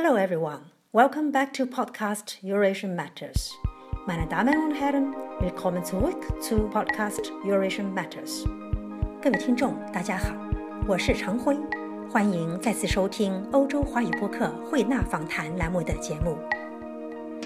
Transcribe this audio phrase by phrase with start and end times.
[0.00, 0.60] Hello everyone,
[0.92, 3.50] welcome back to podcast Eurasian Matters.
[4.06, 8.46] Meine Damen und Herren, willkommen zurück zu podcast Eurasian Matters.
[9.20, 10.36] 各位听众，大家好，
[10.86, 11.56] 我是常辉，
[12.08, 16.38] 欢迎再次收听欧洲华语播客慧纳访谈栏目的节目。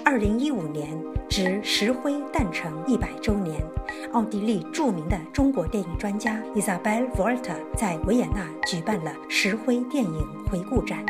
[0.04, 3.64] 二零一五年值石灰诞辰一百周年，
[4.12, 11.02] 奥地利著名的中国电影专家 Isabel Volta 在维也纳举办了石灰电影回顾展。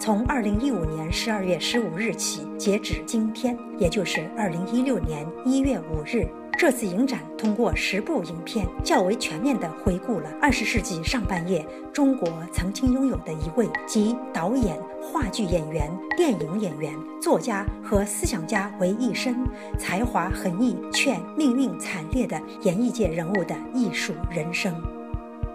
[0.00, 19.36] 从二零一五年十二月十五日起，截止今天，也就是二零一六年一月五日，这次影展通过十部影片，较为全面地回顾了二十世纪上半叶中国曾经拥有的一位集导演、话剧演员、电影演员、作家和思想家为一身、
[19.78, 24.74] 才华横溢却命运惨烈的演艺界人物的艺术人生。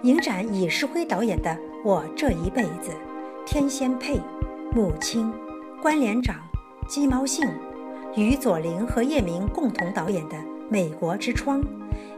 [0.04, 1.50] 影展以石灰导演的
[1.84, 2.92] 《我这一辈子》。
[3.46, 4.20] 天仙配、
[4.72, 5.32] 母亲、
[5.80, 6.36] 关连长、
[6.88, 7.48] 鸡毛信、
[8.16, 10.36] 于左琳和叶明共同导演的
[10.68, 11.62] 《美国之窗》，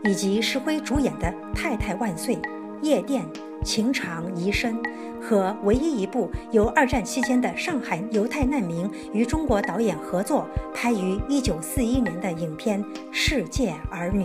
[0.06, 2.36] 以及石辉主演的《太太万岁》
[2.82, 3.26] 《夜店》
[3.64, 4.82] 《情长遗深》
[5.22, 12.82] 和唯一一部由二战期间的上海犹太难民与中国导演合作拍于1941年的影片
[13.12, 14.24] 《世界儿女》。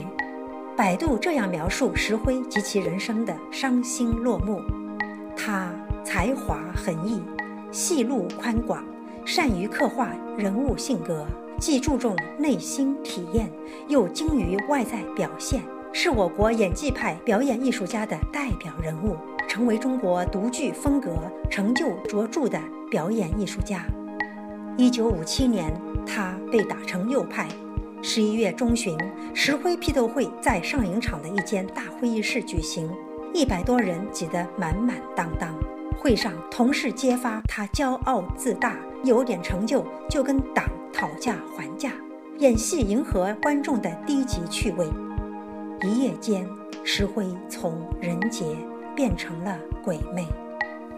[0.76, 4.62] 百度这样描述石辉及其人生的伤心落幕：
[5.36, 5.81] 他。
[6.04, 7.22] 才华横溢，
[7.70, 8.84] 戏路宽广，
[9.24, 11.26] 善于刻画人物性格，
[11.58, 13.50] 既注重内心体验，
[13.88, 19.16] 又精于外在表现，是我国演技派表演艺术家的代表人物，
[19.48, 21.16] 成为中国独具风格、
[21.50, 23.84] 成就卓著的表演艺术家。
[24.76, 25.72] 一九五七年，
[26.06, 27.48] 他被打成右派。
[28.04, 28.98] 十一月中旬，
[29.32, 32.90] 石灰批斗会在上影厂的一间大会议室举行，
[33.32, 35.54] 一百多人挤得满满当当。
[36.02, 41.92] 会上，同事揭发他骄傲自大，有点成就就跟党讨价还价，
[42.38, 44.84] 演戏迎合观众的低级趣味。
[45.82, 46.44] 一夜间，
[46.82, 48.56] 石灰从人杰
[48.96, 50.26] 变成了鬼魅。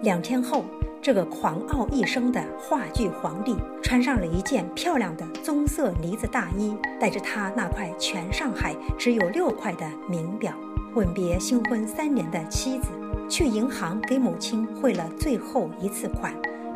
[0.01, 0.65] 两天后，
[1.03, 10.55] 这个狂傲一生的话剧皇帝穿上了一件漂亮的棕色呢子大衣，带着他那块全上海只有六块的名表，
[10.95, 12.89] 吻别新婚三年的妻子。
[13.29, 16.35] 去银行给母亲汇了最后一次款，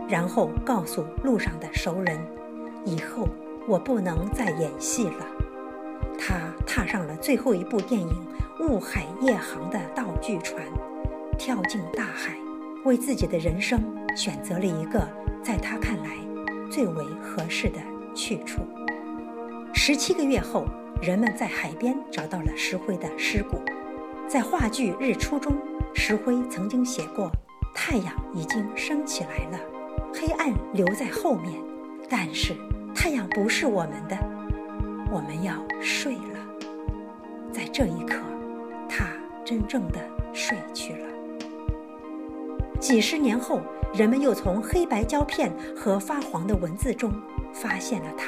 [0.08, 2.18] 然后告诉路上的熟人
[2.84, 3.28] ：“以后
[3.66, 5.26] 我不能再演戏了。”
[6.18, 6.34] 他
[6.66, 8.08] 踏上了最后一部电影
[8.66, 10.62] 《雾海夜航》的道具船，
[11.38, 12.36] 跳进大海，
[12.84, 13.80] 为自己的人生
[14.16, 15.06] 选择了一个
[15.42, 16.16] 在他看来
[16.70, 17.78] 最为合适的
[18.14, 18.62] 去处。
[19.72, 20.64] 十七个月后，
[21.00, 23.60] 人们在海边找到了石灰的尸骨，
[24.26, 25.52] 在话剧《日出》中。
[25.94, 27.30] 石灰曾经写过
[27.74, 29.58] ：“太阳已经升起来了，
[30.14, 31.60] 黑暗留在后面，
[32.08, 32.54] 但是
[32.94, 34.16] 太阳不是我们的，
[35.10, 36.20] 我们要睡了。”
[37.52, 38.22] 在这一刻，
[38.88, 39.06] 他
[39.44, 39.98] 真正的
[40.32, 41.06] 睡去了。
[42.78, 43.60] 几十年后，
[43.92, 47.12] 人们又从黑白胶片和发黄的文字中
[47.52, 48.26] 发现了他。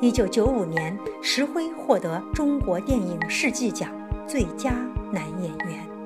[0.00, 3.90] 一九九五年，石灰获得中国电影世纪奖
[4.26, 4.70] 最佳
[5.10, 5.97] 男演员。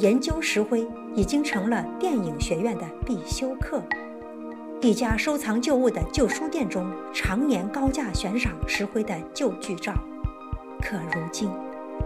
[0.00, 3.82] 研究石灰已经成了电影学院的必修课。
[4.80, 9.92] 一家收藏旧物的旧书店中，常年高价悬赏石灰的旧剧照，
[10.80, 11.50] 可如今，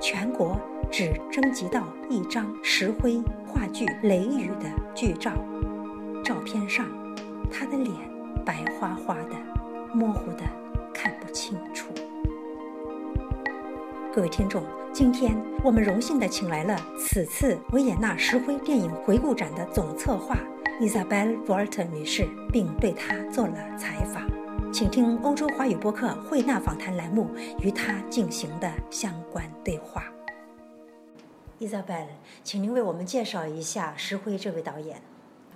[0.01, 0.59] 全国
[0.91, 5.31] 只征集到一张石灰话剧《雷雨》的剧照。
[6.25, 6.85] 照片上，
[7.49, 7.95] 他的脸
[8.45, 9.37] 白花花的，
[9.95, 10.43] 模糊的
[10.93, 11.87] 看不清楚。
[14.13, 14.65] 各位听众。
[14.95, 20.39] 今天我们荣幸地请来了此次维也纳石灰电影回顾展的总策划
[20.81, 24.25] Isabel Volta 女士，并对她做了采访。
[24.73, 27.29] 请听欧洲华语播客慧纳访谈栏目
[27.61, 30.05] 与她进行的相关对话。
[31.59, 32.07] Isabel，
[32.45, 35.03] 请您为我们介绍一下石灰这位导演。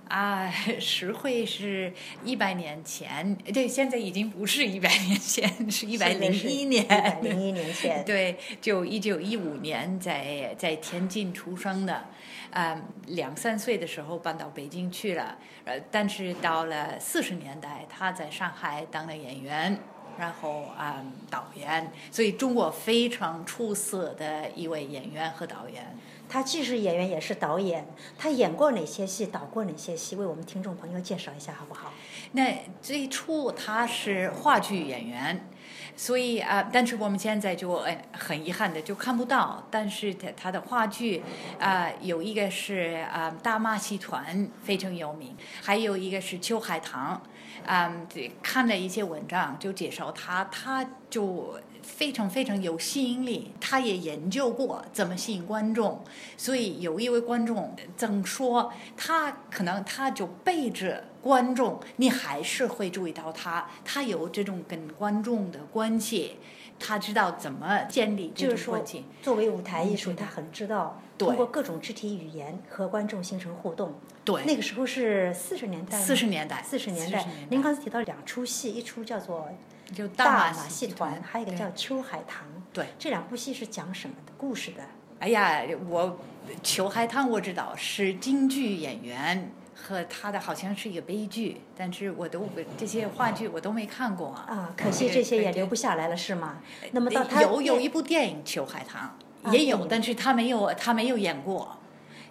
[0.09, 1.93] 啊， 石灰是
[2.25, 6.83] 一百年前，对，现在已经不是一百年前，是一百零一年。
[6.83, 8.03] 一百零一 年前。
[8.03, 12.05] 对，就一九一五年在在天津出生的，
[12.51, 19.77] 啊，两三岁的时候搬到北京去了，呃，但是到了四十年代，他在上海当了演员，
[20.17, 25.95] 然后啊导演，所以中国非常出色的一位演员和导演。
[26.29, 27.87] 他既是演员也是导演，
[28.17, 31.91] 他演过哪些戏，导过哪些戏，为我们听众朋友介绍一下好不好？
[32.33, 35.49] 那最初他是话剧演员，
[35.95, 39.67] 所以啊、但是我们现在就呃很遗憾的就看不到。
[39.71, 41.23] 但是他他的话剧
[41.59, 47.21] 啊、有一个是啊、大马戏团非常有名，还有一个是秋海棠。
[47.65, 53.51] 啊、对看了一些文章就介绍他，他就非常非常有吸引力。
[53.59, 56.03] 他也研究过怎么吸引观众，
[56.37, 66.37] 所以有一位观众曾说，他可能他就背着观众，你还是会注意到他，他有这种跟观众的关系，
[66.79, 73.93] 他知道怎么建立这就是说种关系。，作为舞台艺术，嗯他很知道通过各种肢体语言和观众形成互动。
[74.23, 77.25] 对，那个时候是四十年代，四十年代，四十年代40。
[77.49, 79.49] 您刚才提到两出戏，一出叫做
[79.93, 82.47] 就《大马马戏团》，还有一个叫《秋海棠》。
[82.71, 82.87] 对。
[82.97, 84.83] 这两部戏是讲什么的故事的？
[85.19, 86.17] 哎呀，我
[86.63, 89.51] 裘海棠我知道是京剧演员。
[89.81, 92.45] 和他的好像是一个悲剧，但是我都
[92.77, 94.45] 这些话剧我都没看过啊。
[94.49, 96.57] 啊，可惜这些也留不下来了，是吗？
[96.91, 99.15] 那么到他有有一部电影《裘海棠啊》
[99.53, 101.77] 也有，但是他没有他没有演过。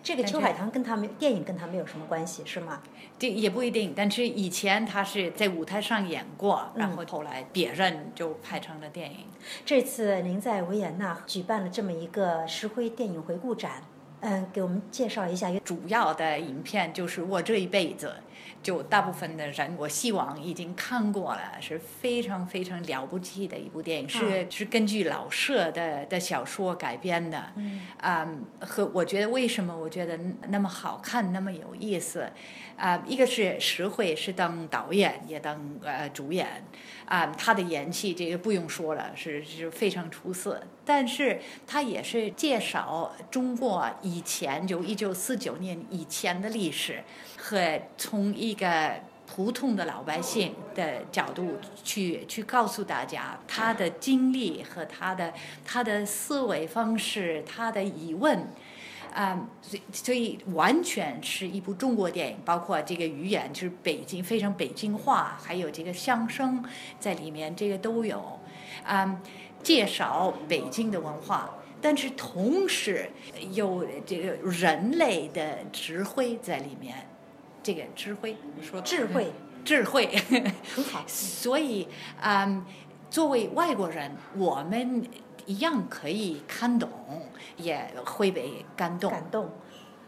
[0.02, 2.82] 这个秋海棠跟他们电影跟他没有什么关系，是吗？
[3.18, 9.18] 这也不一定，但是以前他是在舞台上演过，然嗯后后来别人就拍成了电影。
[9.64, 13.82] 这次您在维也纳举办了这么一个石灰电影回顾展，
[14.20, 15.50] 嗯，给我们介绍一下。
[15.64, 18.14] 主要的影片就是我这一辈子，
[18.62, 27.52] 就大部分的人，我希望已经看过了，是非常非常了不起的一部电影，是、是根据老舍的的小说改编的。
[27.56, 28.28] 嗯啊、
[28.60, 30.18] 和我觉得为什么我觉得
[30.48, 32.30] 那么好看，那么有意思，
[32.76, 36.64] 啊、一个是石慧是当导演也当呃主演，
[37.06, 40.62] 啊、他的演技这个不用说了，是是非常出色。
[40.88, 47.04] 但是他也是介绍中国以前就一九四九年以前的历史，
[47.36, 48.94] 和从一个
[49.26, 58.48] 普通的老百姓的角度去去告诉大家他的经历和他的他的思维方式，他的疑问。
[59.14, 66.64] 啊、所以所以完全是一部中国电影，包括这个语言就是北京非常北京话，还有这个相声
[67.00, 68.38] 在里面，这个都有。
[68.84, 69.20] 啊、
[69.62, 71.50] 介绍北京的文化，
[71.80, 73.10] 但是同时
[73.52, 77.06] 有这个人类的智慧在里面。
[77.60, 79.30] 这个智慧，我说智慧，
[79.62, 80.06] 智慧，
[80.74, 81.04] 很好。
[81.06, 81.86] 所以，
[82.22, 82.64] 嗯，
[83.10, 85.04] 作为外国人，我们
[85.44, 86.88] 一样可以看懂，
[87.58, 89.10] 也会被感动。
[89.10, 89.50] 感动，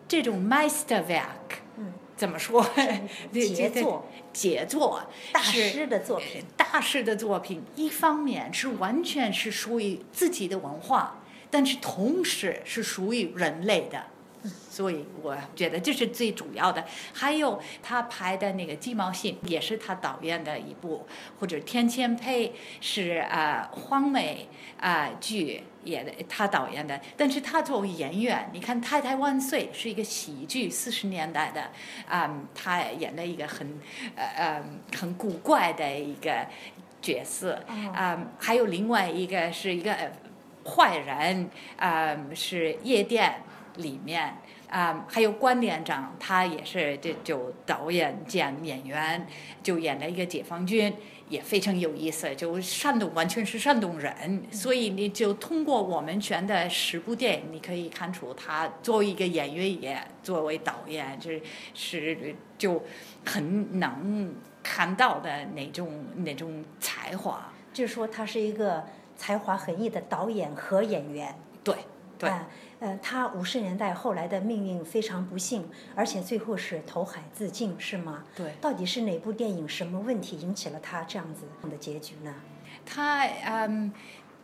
[0.09, 2.63] 这种 Meisterwerk，嗯，怎么说？
[3.33, 5.01] 杰作，杰作，
[5.33, 6.45] 大师的作品。
[6.55, 14.05] 大师的作品，一方面是完全是属于自己的文化，但是同时是属于人类的。
[14.71, 16.85] 所以我觉得这是最主要的。
[17.13, 21.07] 还有他拍的那个《鸡毛信》也是他导演的一部，
[21.39, 22.49] 或者《天仙配》
[22.81, 24.49] 是啊、呃、黄梅
[24.79, 26.99] 啊、呃、剧也他导演的。
[27.17, 31.61] 但是他作为演员，你看《太太万岁》是一个喜剧，四十年代的
[32.09, 33.79] 啊、嗯，他演了一个很
[34.17, 34.65] 呃呃
[34.99, 36.47] 很古怪的一个
[37.03, 39.95] 角色啊、嗯，还有另外一个是一个
[40.65, 43.35] 坏人啊、嗯，是夜店。
[43.81, 44.37] 里面
[44.69, 49.27] 啊、嗯，还有关连长，他也是这就导演兼演员，
[49.63, 50.95] 就演了一个解放军，
[51.29, 52.35] 也非常有意思。
[52.37, 61.43] 就山东完全是山东人，所以你就通过我们选的十部电影，你可以看出他作为一个演员，也作为导演，就是
[61.75, 62.83] 是就
[63.27, 67.53] 很能看到的那种那种才华。
[67.73, 68.85] 就是说，他是一个
[69.17, 71.35] 才华横溢的导演和演员。
[71.63, 71.75] 对
[72.21, 72.31] 对。
[72.31, 72.49] 啊
[72.81, 78.25] 呃，他五十年代后来的命运非常不幸，而且最后是投海自尽，是吗？
[78.35, 78.55] 对。
[78.59, 82.35] 到底是哪部电影什么问题引起了他这样子的结局呢？
[82.87, 83.93] 他嗯，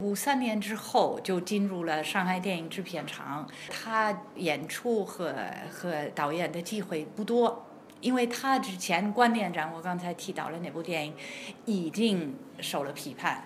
[0.00, 5.34] 五三年之后就进入了上海电影制片厂，他演出和
[5.70, 7.64] 和导演的机会不多，
[8.02, 11.14] 因为他之前关连长我刚才提到了那部电影
[11.64, 13.44] 已经受了批判。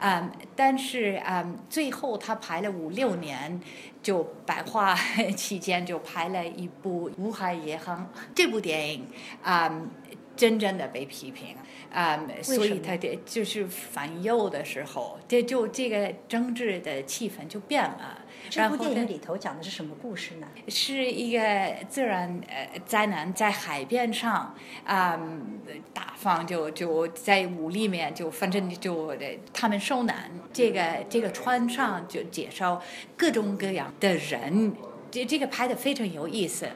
[0.00, 3.60] 嗯，但是嗯，最后他拍了五六年，
[4.02, 4.94] 就百花
[5.36, 9.06] 期间就拍了一部《无海夜航》这部电影，
[9.42, 9.90] 嗯，
[10.36, 11.56] 真正的被批评，
[11.90, 18.18] 嗯，所以他的就是反右的时候，这就这个政治的气氛就变了。
[18.50, 20.46] 这部电影里头讲的是什么故事呢？
[20.68, 25.60] 是一个自然呃灾难，在海边上，啊、嗯，
[25.92, 29.14] 大方就就在屋里面，就反正就
[29.52, 30.30] 他们受难。
[30.52, 32.82] 这个这个船上就介绍
[33.16, 34.74] 各种各样的人
[35.10, 36.68] 这这个拍的非常有意思。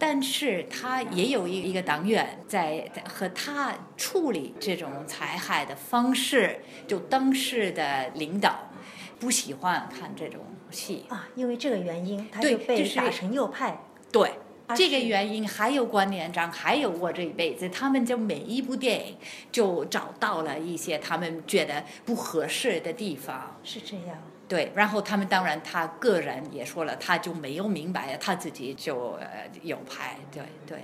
[0.00, 8.70] 但是他也有一一个党员在和他处理这种财害的方式，就当时的领导
[9.18, 13.80] 不喜欢看这种戏啊，因为这个原因，他就被就是打成右派。
[14.12, 14.32] 对。
[14.76, 19.16] 这个原因还有关连章，还有我这一辈子，他们就每一部电影
[19.50, 24.18] 就找到了一些他们觉得不合适的地方，是这样。
[24.46, 30.80] 对，然后他们当然他个人也说了，他就没有明白，他自己就呃有拍，对对。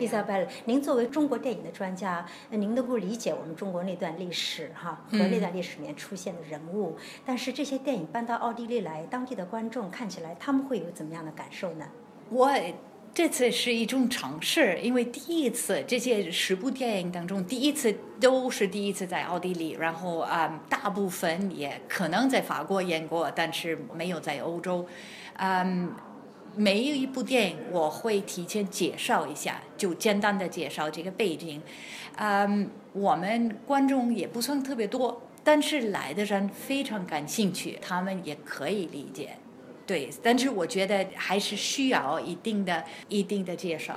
[0.00, 11.86] 伊莎贝尔，您作为中国电影的专家，呃您能够理解我们中国那段历史哈和嗯那段历史里面出现的人物，但是这些电影搬到奥地利来，当地的观众看起来他们会有怎么样的感受呢？
[12.30, 12.50] 我
[13.14, 24.86] 这次是一种尝试，因为第一次这些十部电影当中，第一次都是第一次在奥地利，然后啊、大部分也可能在法国演过，但是没有在欧洲，
[25.34, 25.92] 嗯。
[26.56, 31.62] 每一部电影我会提前介绍一下，就简单的介绍这个背景。
[32.16, 39.36] 嗯，我们观众也不算特别多，但是来的人非常感兴趣，他们也可以理解。
[39.86, 43.96] 对，但是我觉得还是需要一定的、一定的介绍。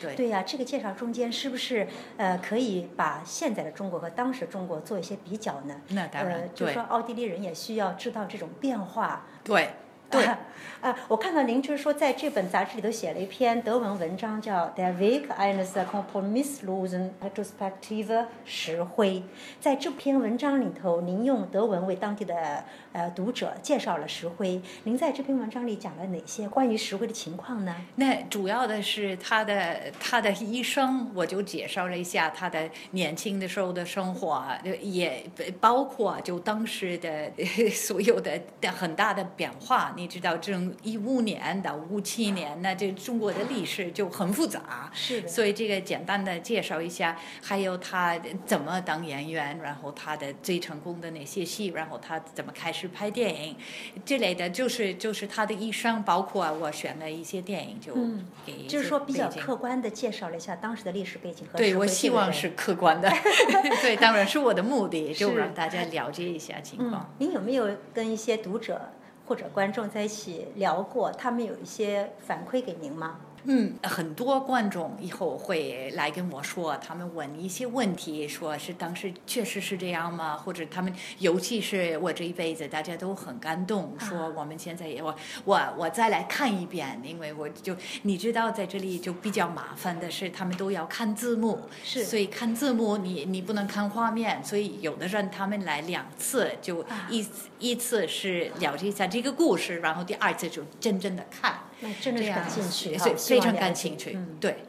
[0.00, 5.78] 对，对呀、这个介绍中间是不是呃可以把现在的中国和当时中国做一些比较呢？
[5.90, 9.26] 那当然呃，就说奥地利人也需要知道这种变化。
[9.44, 9.68] 对，
[10.10, 10.24] 对
[10.80, 19.20] 啊，我看到您就是说在这本杂志里头写了一篇德文文章，叫《Der Weg eines kompromisslosen Retrospektive 石灰》。
[19.60, 24.60] 在这篇文章里头，您用德文为当地的呃读者介绍了石灰。
[24.84, 27.74] 您在这篇文章里讲了哪些关于石灰的情况呢？
[27.96, 35.24] 那主要的是他的他的一生，我就介绍了一下他的年轻的时候的生活啊，也
[35.60, 37.30] 包括就当时的
[37.70, 39.92] 所有的的很大的变化。
[39.96, 44.90] 你知道，这种一五年到五七年，那这中国的历史就很复杂。
[44.92, 53.56] 是的，所以这个简单的介绍一下，还有他怎么当演员，然后他的最成功的那些戏，然后他怎么开始拍电影，
[54.04, 63.10] 这类的，就是就是他的一生，包括我选了一些电影，就嗯给就是说比较客观的介绍了一下当时的历史背景和对，我希望是客观的，
[63.82, 68.80] 对，当然是我的目的， 就是让大家了解一下情嗯况。，您有没有跟一些读者
[69.26, 71.10] 或者观众在一起聊过？
[71.12, 73.20] 他们有一些反馈给您吗？
[73.44, 80.36] 嗯，很多观众以后会来跟我说，他们问一些问题，说是当时确实是这样吗？
[80.36, 97.26] 或者他们，尤其是我这一辈子，大家都很感动，说我们现在也我我我再来看一遍，因为我就你知道，在这里就比较麻烦的是，他们都要看字幕，是所以看字幕你你不能看画面，所以有的人他们来两次，就啊一、
[97.58, 101.60] 一次是了解一下这个故事，然后第二次就真正的看。
[101.80, 104.12] 那真的是感兴趣哈非常感兴趣。
[104.14, 104.64] 嗯，对，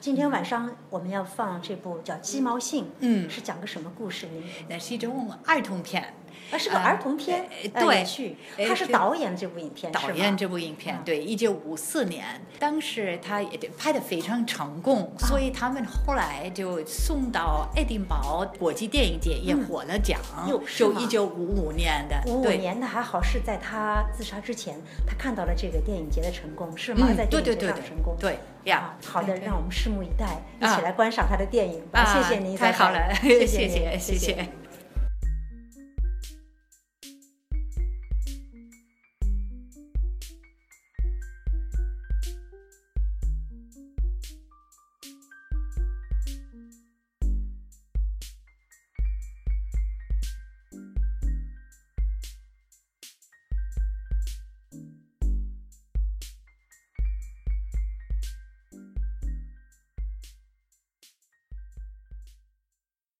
[0.00, 4.42] 今天晚上我们要放这部叫《鸡毛信》，嗯是讲个什么故事呢？
[4.68, 6.14] 那是一种儿童片，
[6.50, 8.04] 啊，是个呃儿童片，对
[8.66, 12.24] 他是是导演这部影片，导演这部影片，嗯对，一九五四年，
[12.58, 20.18] 当时他也拍的非常成功，啊所以他们后来就送到爱丁堡国际电影节也获了奖，
[20.76, 22.52] 就一九五五年的，五五。
[22.62, 27.08] 年的还好是在他自杀之前，他看到了这个电影节的成功，是吗？
[27.10, 28.14] 嗯，在电影节对对对对上成功。
[28.20, 30.26] 对呀啊，，好的，让我们拭目以待，
[30.60, 32.00] 一起啊来观赏他的电影吧。
[32.00, 34.61] 啊谢谢您，太好了，谢谢谢谢。